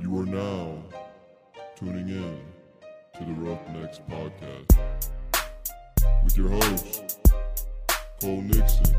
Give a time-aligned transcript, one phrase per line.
[0.00, 0.82] You are now
[1.76, 2.40] tuning in
[3.18, 4.78] to the Roughnecks Podcast
[6.24, 7.18] with your host,
[8.22, 8.96] Cole Nixon.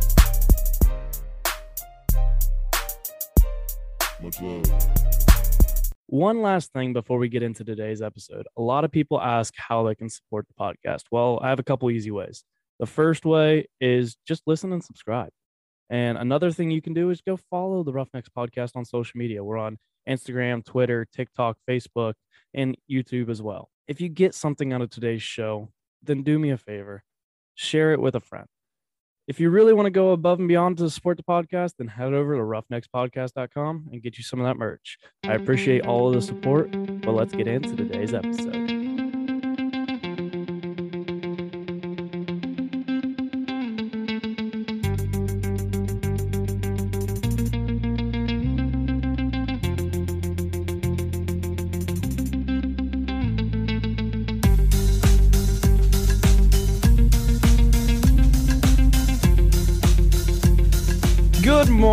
[4.21, 5.81] Much love.
[6.05, 8.45] One last thing before we get into today's episode.
[8.55, 11.05] A lot of people ask how they can support the podcast.
[11.09, 12.43] Well, I have a couple easy ways.
[12.79, 15.31] The first way is just listen and subscribe.
[15.89, 19.43] And another thing you can do is go follow the Roughnecks podcast on social media.
[19.43, 22.13] We're on Instagram, Twitter, TikTok, Facebook,
[22.53, 23.69] and YouTube as well.
[23.87, 25.69] If you get something out of today's show,
[26.03, 27.03] then do me a favor
[27.55, 28.47] share it with a friend.
[29.27, 32.13] If you really want to go above and beyond to support the podcast, then head
[32.13, 34.97] over to roughneckspodcast.com and get you some of that merch.
[35.23, 38.80] I appreciate all of the support, but let's get into today's episode.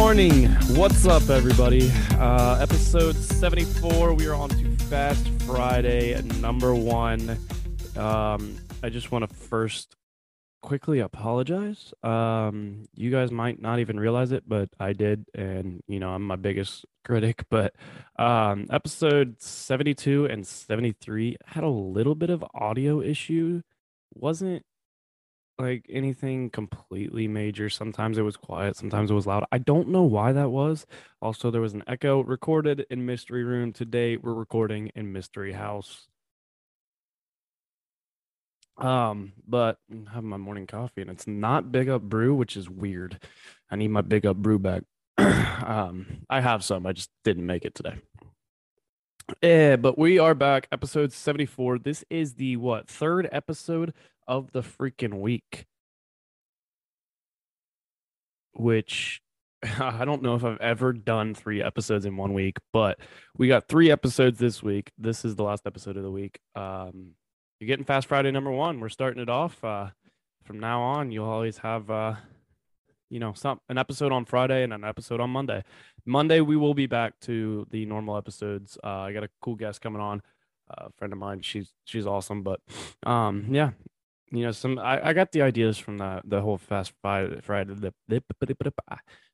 [0.08, 0.46] Morning.
[0.74, 1.90] What's up, everybody?
[2.12, 4.14] Uh, episode 74.
[4.14, 7.36] We are on to Fast Friday, number one.
[7.94, 9.96] Um, I just want to first
[10.62, 11.92] quickly apologize.
[12.02, 15.26] Um, you guys might not even realize it, but I did.
[15.34, 17.44] And, you know, I'm my biggest critic.
[17.50, 17.74] But
[18.18, 23.60] um, episode 72 and 73 had a little bit of audio issue.
[24.14, 24.64] Wasn't
[25.58, 27.68] like anything completely major.
[27.68, 29.44] Sometimes it was quiet, sometimes it was loud.
[29.50, 30.86] I don't know why that was.
[31.20, 33.72] Also, there was an echo recorded in Mystery Room.
[33.72, 36.06] Today, we're recording in Mystery House.
[38.76, 42.70] Um, but I'm having my morning coffee and it's not Big Up Brew, which is
[42.70, 43.18] weird.
[43.68, 44.84] I need my Big Up Brew back.
[45.18, 47.94] um, I have some, I just didn't make it today.
[49.42, 51.80] Yeah, but we are back, episode 74.
[51.80, 53.92] This is the what third episode
[54.28, 55.66] of the freaking week.
[58.52, 59.20] Which
[59.80, 63.00] I don't know if I've ever done three episodes in one week, but
[63.36, 64.92] we got three episodes this week.
[64.98, 66.38] This is the last episode of the week.
[66.54, 67.12] Um,
[67.58, 68.78] you're getting Fast Friday number one.
[68.78, 69.62] We're starting it off.
[69.64, 69.88] Uh,
[70.44, 72.14] from now on, you'll always have, uh,
[73.10, 75.64] you know, some an episode on Friday and an episode on Monday.
[76.06, 78.78] Monday we will be back to the normal episodes.
[78.84, 80.22] Uh, I got a cool guest coming on,
[80.70, 81.42] uh, a friend of mine.
[81.42, 82.60] She's she's awesome, but
[83.04, 83.70] um, yeah,
[84.30, 87.74] you know, some I, I got the ideas from the the whole Fast Friday Friday.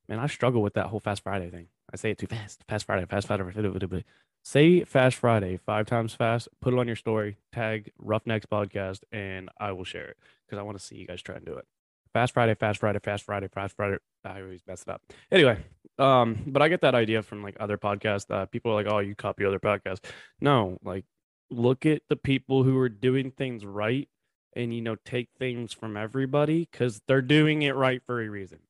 [0.06, 1.68] Man, I struggle with that whole Fast Friday thing.
[1.92, 2.62] I say it too fast.
[2.68, 4.04] Fast Friday, Fast Friday.
[4.42, 6.48] Say Fast Friday five times fast.
[6.60, 7.38] Put it on your story.
[7.52, 10.16] Tag Roughnecks Podcast, and I will share it
[10.46, 11.66] because I want to see you guys try and do it.
[12.12, 13.96] Fast Friday, Fast Friday, Fast Friday, Fast Friday.
[14.24, 15.02] I always mess it up.
[15.32, 15.58] Anyway,
[15.98, 18.30] um, but I get that idea from like other podcasts.
[18.30, 20.04] Uh, people are like, "Oh, you copy other podcasts."
[20.40, 21.06] No, like
[21.50, 24.08] look at the people who are doing things right
[24.54, 28.60] and you know take things from everybody because they're doing it right for a reason.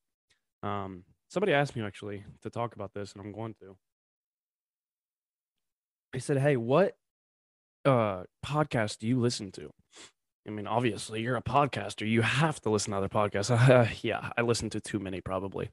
[0.63, 3.75] Um somebody asked me actually to talk about this and i'm going to.
[6.13, 6.95] They said hey what
[7.85, 9.71] uh podcast do you listen to?
[10.47, 12.07] I mean obviously you're a podcaster.
[12.07, 13.89] You have to listen to other podcasts.
[14.03, 15.69] Yeah i listen to too many probably.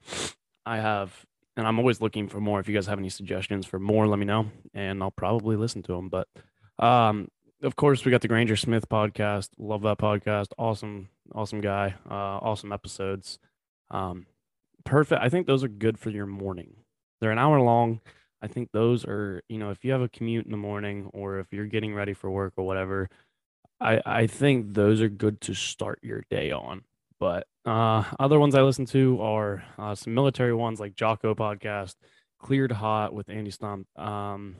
[0.66, 2.60] I have and i'm always looking for more.
[2.60, 5.82] If you guys have any suggestions for more let me know and i'll probably listen
[5.84, 6.28] to them but
[6.78, 7.28] um
[7.62, 9.50] of course, we got the Granger Smith podcast.
[9.58, 10.48] Love that podcast.
[10.58, 11.94] Awesome, awesome guy.
[12.10, 13.38] Uh, awesome episodes.
[13.90, 14.26] Um,
[14.84, 15.22] perfect.
[15.22, 16.74] I think those are good for your morning.
[17.20, 18.00] They're an hour long.
[18.42, 21.38] I think those are, you know, if you have a commute in the morning or
[21.38, 23.08] if you're getting ready for work or whatever,
[23.80, 26.82] I, I think those are good to start your day on.
[27.20, 31.94] But uh, other ones I listen to are uh, some military ones like Jocko podcast,
[32.40, 34.56] Cleared Hot with Andy Stumpf, um,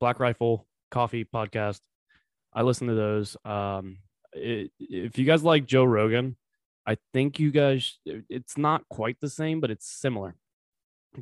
[0.00, 1.80] Black Rifle Coffee podcast,
[2.56, 3.36] I listen to those.
[3.44, 3.98] Um,
[4.32, 6.36] it, if you guys like Joe Rogan,
[6.86, 10.36] I think you guys, it's not quite the same, but it's similar.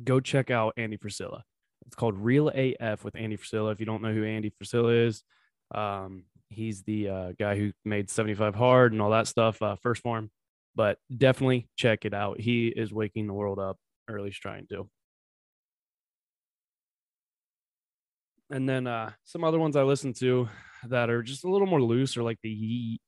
[0.01, 1.41] Go check out Andy Frisella.
[1.85, 3.73] It's called Real AF with Andy Frisella.
[3.73, 5.23] If you don't know who Andy Frisella is,
[5.73, 9.97] um, he's the uh, guy who made 75 Hard and all that stuff, uh, 1st
[9.99, 10.31] Form.
[10.73, 12.39] But definitely check it out.
[12.39, 13.77] He is waking the world up,
[14.09, 14.89] or at least trying to.
[18.49, 20.47] And then uh, some other ones I listen to
[20.89, 22.99] that are just a little more loose, or like the Yee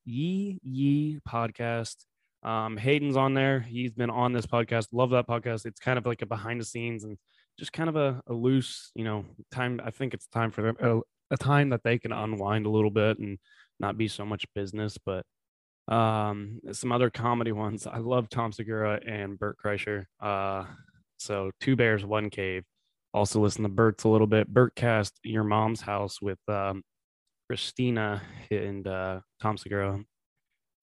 [0.63, 1.95] Yee, podcast.
[2.43, 3.59] Um, Hayden's on there.
[3.59, 4.87] He's been on this podcast.
[4.91, 5.65] Love that podcast.
[5.65, 7.17] It's kind of like a behind the scenes and
[7.59, 9.81] just kind of a, a loose, you know, time.
[9.83, 12.91] I think it's time for them a, a time that they can unwind a little
[12.91, 13.39] bit and
[13.79, 14.97] not be so much business.
[15.03, 15.25] But
[15.87, 17.87] um, some other comedy ones.
[17.87, 20.05] I love Tom Segura and Bert Kreischer.
[20.21, 20.65] Uh,
[21.17, 22.63] so two bears, one cave.
[23.13, 24.53] Also listen to Bert's a little bit.
[24.53, 26.83] Bertcast, Your Mom's House with um,
[27.47, 28.21] Christina
[28.51, 30.03] and uh, Tom Segura.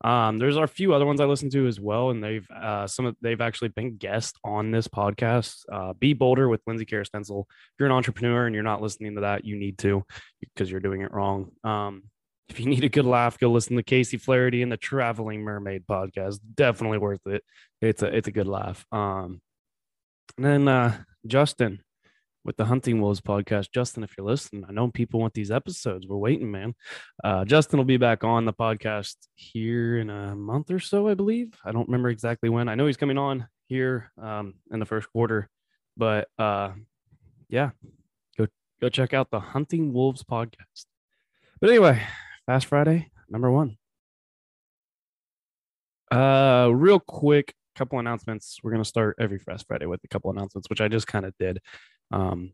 [0.03, 3.07] Um, there's a few other ones I listen to as well, and they've uh, some
[3.07, 5.65] of they've actually been guests on this podcast.
[5.73, 7.47] Uh, Be Bolder with Lindsay Stencil.
[7.49, 10.05] If you're an entrepreneur and you're not listening to that, you need to
[10.41, 11.53] because you're doing it wrong.
[11.65, 12.05] Um,
[12.51, 15.87] if you need a good laugh, go listen to Casey Flaherty and the Traveling Mermaid
[15.87, 16.41] podcast.
[16.55, 17.43] Definitely worth it.
[17.81, 18.85] It's a it's a good laugh.
[18.93, 19.41] Um,
[20.37, 21.81] and then uh, Justin
[22.45, 23.73] with the Hunting Wolves podcast.
[23.73, 26.07] Justin, if you're listening, I know people want these episodes.
[26.07, 26.75] We're waiting, man.
[27.23, 31.15] Uh, Justin will be back on the podcast here in a month or so, I
[31.15, 31.55] believe.
[31.65, 32.69] I don't remember exactly when.
[32.69, 35.49] I know he's coming on here um, in the first quarter,
[35.97, 36.73] but uh,
[37.49, 37.71] yeah,
[38.37, 38.47] go
[38.81, 40.85] go check out the Hunting Wolves podcast.
[41.61, 42.03] But anyway,
[42.47, 43.79] Fast Friday number one.
[46.11, 48.59] Uh, real quick, couple announcements.
[48.63, 51.35] We're gonna start every Fast Friday with a couple announcements, which I just kind of
[51.39, 51.61] did.
[52.11, 52.53] Um,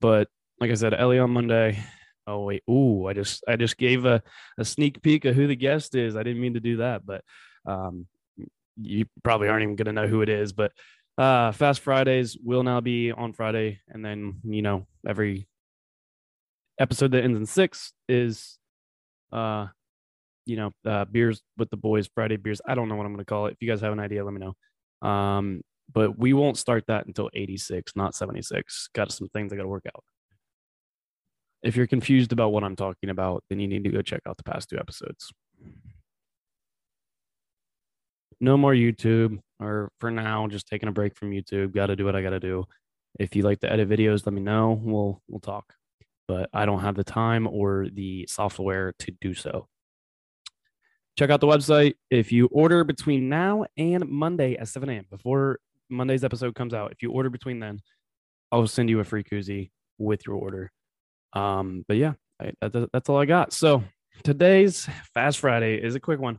[0.00, 0.28] but
[0.60, 1.82] like I said, Ellie on Monday.
[2.26, 4.22] Oh wait, ooh, I just I just gave a,
[4.58, 6.14] a sneak peek of who the guest is.
[6.14, 7.24] I didn't mean to do that, but
[7.64, 8.06] um,
[8.80, 10.52] you probably aren't even gonna know who it is.
[10.52, 10.72] But
[11.16, 15.48] uh, Fast Fridays will now be on Friday, and then you know every
[16.78, 18.58] episode that ends in six is
[19.32, 19.66] uh
[20.48, 23.24] you know uh beers with the boys friday beers i don't know what i'm going
[23.24, 25.60] to call it if you guys have an idea let me know um
[25.92, 28.90] but we won't start that until 86, not 76.
[28.94, 30.04] Got some things I got to work out.
[31.62, 34.36] If you're confused about what I'm talking about, then you need to go check out
[34.36, 35.32] the past two episodes.
[38.40, 41.74] No more YouTube, or for now, just taking a break from YouTube.
[41.74, 42.64] Got to do what I got to do.
[43.18, 44.80] If you like to edit videos, let me know.
[44.80, 45.72] We'll we'll talk.
[46.28, 49.66] But I don't have the time or the software to do so.
[51.18, 51.96] Check out the website.
[52.10, 55.04] If you order between now and Monday at 7 a.m.
[55.10, 55.58] before
[55.90, 57.80] Monday's episode comes out, if you order between then,
[58.52, 60.70] I'll send you a free koozie with your order.
[61.32, 63.52] Um, but yeah, I, that, that's all I got.
[63.52, 63.82] So
[64.22, 66.38] today's Fast Friday is a quick one,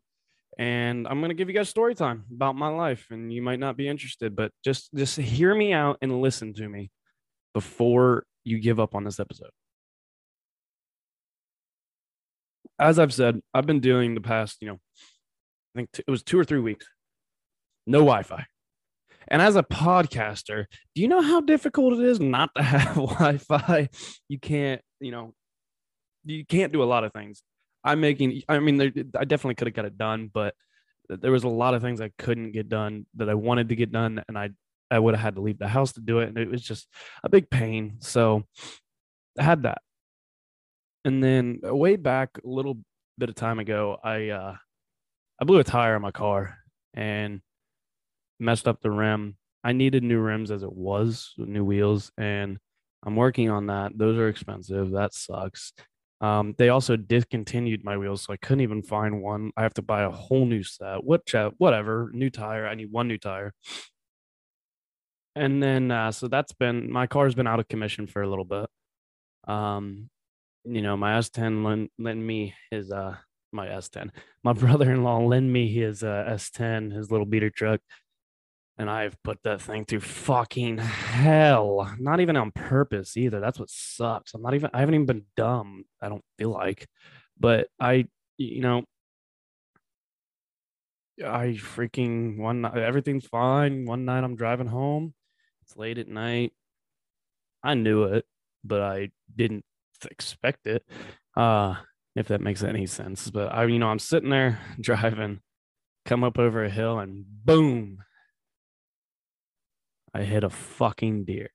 [0.58, 3.76] and I'm gonna give you guys story time about my life, and you might not
[3.76, 6.90] be interested, but just just hear me out and listen to me
[7.54, 9.52] before you give up on this episode.
[12.80, 14.80] As I've said, I've been doing the past, you know,
[15.76, 16.88] I think t- it was two or three weeks,
[17.86, 18.46] no Wi-Fi.
[19.28, 20.66] And as a podcaster,
[20.96, 23.90] do you know how difficult it is not to have Wi-Fi?
[24.28, 25.34] You can't, you know,
[26.26, 27.44] you can't do a lot of things.
[27.84, 28.42] I'm making.
[28.50, 30.54] I mean, there, I definitely could have got it done, but
[31.10, 33.92] there was a lot of things I couldn't get done that I wanted to get
[33.92, 34.50] done, and I
[34.92, 36.88] I would have had to leave the house to do it, and it was just
[37.24, 37.98] a big pain.
[38.00, 38.44] So
[39.38, 39.82] I had that,
[41.06, 42.80] and then way back a little
[43.18, 44.56] bit of time ago, I uh
[45.42, 46.58] I blew a tire on my car,
[46.94, 47.42] and
[48.40, 49.38] messed up the rim.
[49.64, 52.58] I needed new rims as it was, new wheels, and
[53.06, 53.98] I'm working on that.
[53.98, 54.92] Those are expensive.
[54.92, 55.74] That sucks.
[56.22, 59.52] Um, they also discontinued my wheels, so I couldn't even find one.
[59.56, 61.04] I have to buy a whole new set.
[61.04, 61.24] What
[61.58, 62.68] whatever, new tire.
[62.68, 63.54] I need one new tire.
[65.36, 68.46] And then uh, so that's been my car's been out of commission for a little
[68.46, 68.70] bit.
[69.48, 70.10] Um,
[70.76, 73.16] you know, my S10 lent, lent me his uh
[73.52, 74.12] my S10.
[74.44, 77.82] My brother-in-law lent me his uh, S10, his little beater truck
[78.80, 81.94] and I've put that thing through fucking hell.
[82.00, 83.42] Not even on purpose either.
[83.42, 84.34] That's what sucks.
[84.34, 85.84] I'm not even, I haven't even been dumb.
[86.02, 86.88] I don't feel like,
[87.38, 88.08] but I,
[88.38, 88.86] you know,
[91.20, 93.86] I freaking one night, everything's fine.
[93.86, 95.14] One night I'm driving home.
[95.64, 96.54] It's late at night.
[97.62, 98.24] I knew it,
[98.64, 99.66] but I didn't
[100.06, 100.84] expect it.
[101.36, 101.76] Uh,
[102.16, 103.30] if that makes any sense.
[103.30, 105.40] But I, you know, I'm sitting there driving,
[106.06, 108.00] come up over a hill and boom,
[110.14, 111.50] I hit a fucking deer.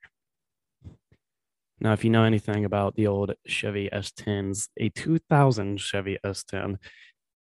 [1.81, 6.77] Now, if you know anything about the old Chevy S10s, a 2000 Chevy S10,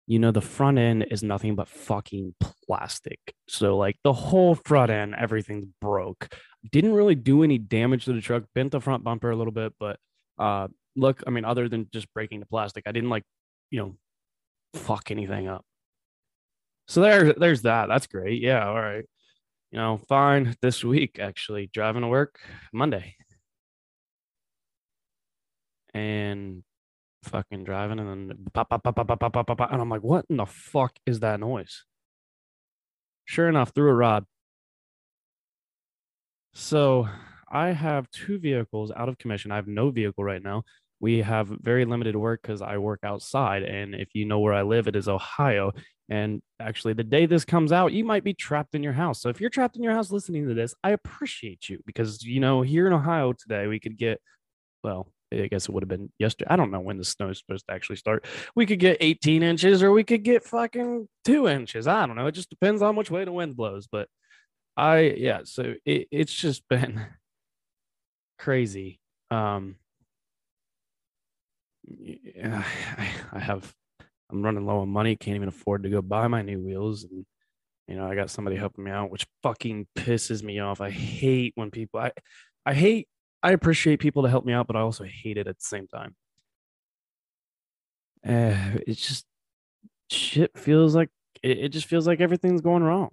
[0.07, 2.35] you know the front end is nothing but fucking
[2.67, 3.19] plastic.
[3.49, 6.29] So, like the whole front end, everything's broke.
[6.71, 9.75] Didn't really do any damage to the truck, bent the front bumper a little bit,
[9.81, 9.99] but
[10.39, 13.25] uh, look, I mean, other than just breaking the plastic, I didn't like,
[13.71, 13.97] you know,
[14.75, 15.65] fuck anything up.
[16.87, 17.89] So there, there's that.
[17.89, 18.43] That's great.
[18.43, 19.05] Yeah, all right
[19.75, 22.39] you know, fine this week actually driving to work
[22.73, 23.17] Monday.
[25.93, 26.63] And
[27.25, 30.05] fucking driving and then pop, pop, pop, pop, pop, pop, pop, pop, and I'm like,
[30.05, 31.83] what in the fuck is that noise?
[33.25, 34.27] Sure enough, threw a rod.
[36.53, 37.09] So
[37.55, 39.53] I have two vehicles out of commission.
[39.53, 40.65] I have no vehicle right now.
[41.01, 43.63] we have very limited work because I work outside.
[43.63, 45.73] And if you know where I live, it is Ohio.
[46.09, 49.21] And actually, the day this comes out, you might be trapped in your house.
[49.21, 52.41] So if you're trapped in your house listening to this, I appreciate you because, you
[52.41, 54.21] know, here in Ohio today, we could get,
[54.83, 56.49] well, I guess it would have been yesterday.
[56.51, 58.25] I don't know when the snow is supposed to actually start.
[58.55, 61.87] We could get 18 inches or we could get fucking two inches.
[61.87, 62.27] I don't know.
[62.27, 63.89] It just depends on which way the wind blows.
[63.91, 64.09] But
[64.77, 67.05] I, yeah, so it, it's just been
[68.45, 69.01] crazy.
[69.31, 69.77] Um,
[72.45, 73.75] I have,
[74.31, 77.05] I'm running low on money, can't even afford to go buy my new wheels.
[77.05, 77.25] And,
[77.89, 80.81] you know, I got somebody helping me out, which fucking pisses me off.
[80.81, 82.13] I hate when people, I,
[82.67, 83.09] I hate
[83.45, 85.87] I appreciate people to help me out, but I also hate it at the same
[85.87, 86.17] time.
[88.27, 89.27] Uh, it's just
[90.11, 91.11] shit feels like
[91.43, 93.11] it, it just feels like everything's going wrong.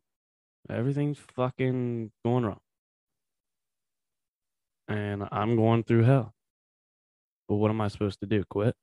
[0.69, 2.61] Everything's fucking going wrong.
[4.91, 6.33] And I'm going through hell.
[7.48, 8.43] But what am I supposed to do?
[8.50, 8.75] Quit?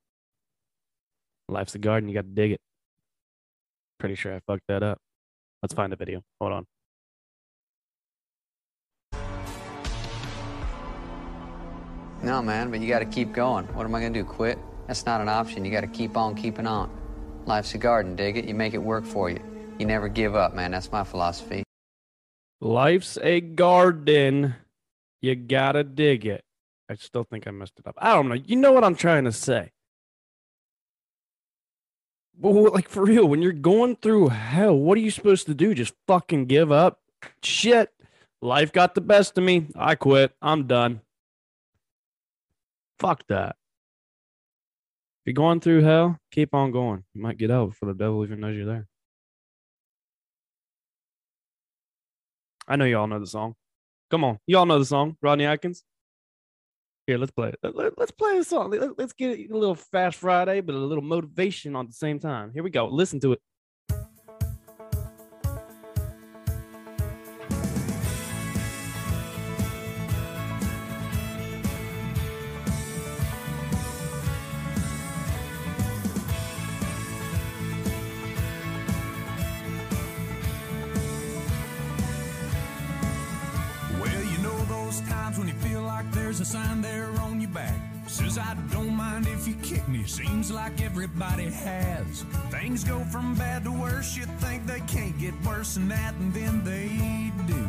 [1.50, 2.60] Life's a garden, you got to dig it.
[3.98, 4.98] Pretty sure I fucked that up.
[5.62, 6.22] Let's find the video.
[6.40, 6.66] Hold on.
[12.22, 13.66] No, man, but you got to keep going.
[13.74, 14.24] What am I going to do?
[14.24, 14.58] Quit?
[14.86, 15.64] That's not an option.
[15.64, 16.90] You got to keep on keeping on.
[17.44, 18.46] Life's a garden, dig it.
[18.46, 19.40] You make it work for you.
[19.78, 20.70] You never give up, man.
[20.70, 21.62] That's my philosophy.
[22.60, 24.56] Life's a garden.
[25.20, 26.44] You gotta dig it.
[26.88, 27.96] I still think I messed it up.
[27.98, 28.34] I don't know.
[28.34, 29.72] You know what I'm trying to say.
[32.40, 35.74] Well, like for real, when you're going through hell, what are you supposed to do?
[35.74, 37.00] Just fucking give up?
[37.42, 37.90] Shit.
[38.40, 39.66] Life got the best of me.
[39.74, 40.32] I quit.
[40.40, 41.00] I'm done.
[43.00, 43.56] Fuck that.
[45.20, 47.02] If you're going through hell, keep on going.
[47.12, 48.86] You might get out before the devil even knows you're there.
[52.68, 53.56] I know y'all know the song.
[54.10, 54.38] Come on.
[54.46, 55.84] Y'all know the song, Rodney Atkins.
[57.06, 57.58] Here, let's play it.
[57.96, 58.70] Let's play a song.
[58.98, 62.52] Let's get a little Fast Friday, but a little motivation on the same time.
[62.52, 62.86] Here we go.
[62.86, 63.40] Listen to it.
[86.48, 87.78] Sign there on your back.
[88.06, 90.04] Says I don't mind if you kick me.
[90.04, 92.22] Seems like everybody has.
[92.50, 94.16] Things go from bad to worse.
[94.16, 97.62] You think they can't get worse than that, and then they do.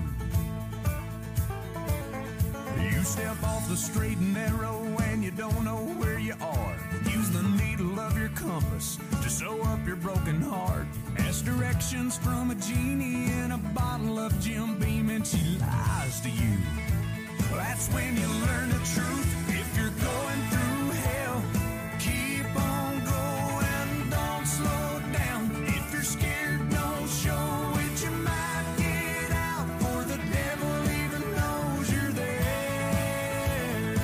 [2.81, 6.75] You step off the straight and narrow and you don't know where you are.
[7.11, 10.87] Use the needle of your compass to sew up your broken heart.
[11.17, 16.29] Ask directions from a genie in a bottle of Jim Beam and she lies to
[16.29, 16.88] you.
[17.51, 19.49] That's when you learn the truth.
[19.49, 21.43] If you're going through hell,
[21.99, 25.63] keep on going, don't slow down.
[25.67, 28.03] If you're scared, don't show it.
[28.03, 33.95] You might get out, for the devil even knows you're there.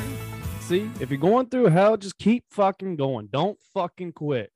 [0.62, 3.28] See, if you're going through hell, just keep fucking going.
[3.32, 4.52] Don't fucking quit.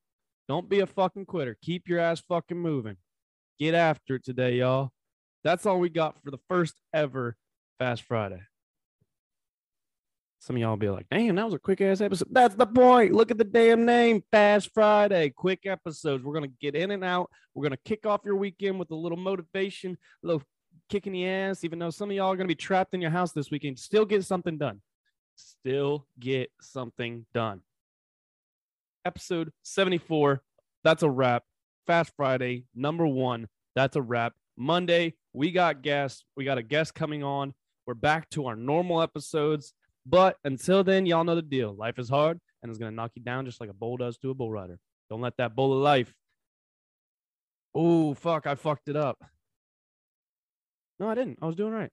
[0.48, 1.58] Don't be a fucking quitter.
[1.62, 2.98] Keep your ass fucking moving.
[3.60, 4.92] Get after it today, y'all.
[5.44, 7.38] That's all we got for the first ever
[7.78, 8.42] Fast Friday.
[10.42, 12.30] Some of y'all be like, damn, that was a quick ass episode.
[12.32, 13.12] That's the point.
[13.14, 15.32] Look at the damn name Fast Friday.
[15.32, 16.24] Quick episodes.
[16.24, 17.30] We're going to get in and out.
[17.54, 20.42] We're going to kick off your weekend with a little motivation, a little
[20.88, 23.02] kick in the ass, even though some of y'all are going to be trapped in
[23.02, 23.80] your house this weekend.
[23.80, 24.82] Still get something done.
[25.36, 27.62] Still get something done.
[29.04, 30.42] Episode 74.
[30.86, 31.44] That's a wrap.
[31.86, 33.50] Fast Friday, number one.
[33.76, 34.34] That's a wrap.
[34.56, 36.24] Monday, we got guests.
[36.38, 37.54] We got a guest coming on.
[37.86, 39.74] We're back to our normal episodes.
[40.06, 41.76] But until then, y'all know the deal.
[41.76, 44.18] Life is hard and it's going to knock you down just like a bull does
[44.20, 44.80] to a bull rider.
[45.10, 46.14] Don't let that bull of life.
[47.76, 48.48] Oh, fuck.
[48.48, 49.18] I fucked it up.
[51.00, 51.40] No, I didn't.
[51.42, 51.92] I was doing right.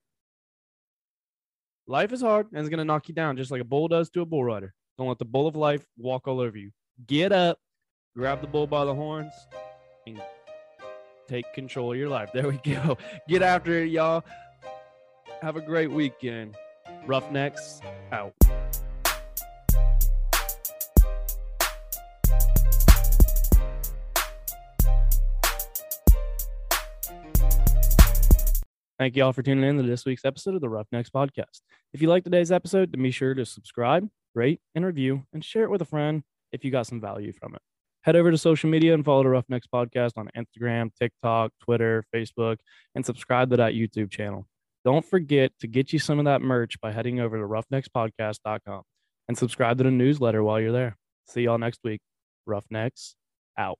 [1.87, 4.09] Life is hard and it's going to knock you down just like a bull does
[4.11, 4.73] to a bull rider.
[4.97, 6.71] Don't let the bull of life walk all over you.
[7.05, 7.59] Get up,
[8.15, 9.31] grab the bull by the horns,
[10.07, 10.19] and
[11.27, 12.31] take control of your life.
[12.33, 12.97] There we go.
[13.27, 14.25] Get after it, y'all.
[15.41, 16.55] Have a great weekend.
[17.07, 17.79] Roughnecks
[18.11, 18.33] out.
[28.99, 31.61] Thank you all for tuning in to this week's episode of the Roughnecks Podcast.
[31.93, 35.63] If you like today's episode, then be sure to subscribe, rate, and review, and share
[35.63, 37.61] it with a friend if you got some value from it.
[38.01, 42.57] Head over to social media and follow the Roughnecks Podcast on Instagram, TikTok, Twitter, Facebook,
[42.95, 44.47] and subscribe to that YouTube channel.
[44.87, 48.83] Don't forget to get you some of that merch by heading over to roughneckspodcast.com.
[49.27, 50.95] and subscribe to the newsletter while you're there.
[51.27, 51.99] See y'all next week.
[52.45, 53.17] Roughnecks
[53.57, 53.79] out.